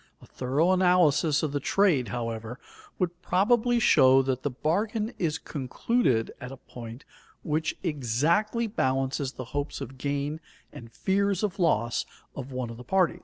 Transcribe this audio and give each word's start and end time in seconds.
A 0.19 0.25
thorough 0.25 0.71
analysis 0.71 1.43
of 1.43 1.51
the 1.51 1.59
trade, 1.59 2.07
however, 2.07 2.57
would 2.97 3.21
probably 3.21 3.77
show 3.79 4.23
that 4.23 4.41
the 4.41 4.49
bargain 4.49 5.13
is 5.19 5.37
concluded 5.37 6.31
at 6.41 6.51
a 6.51 6.57
point 6.57 7.05
which 7.43 7.77
exactly 7.83 8.65
balances 8.65 9.33
the 9.33 9.45
hopes 9.53 9.79
of 9.79 9.99
gain 9.99 10.39
and 10.73 10.91
fears 10.91 11.43
of 11.43 11.59
loss 11.59 12.07
of 12.35 12.51
one 12.51 12.71
of 12.71 12.77
the 12.77 12.83
parties. 12.83 13.19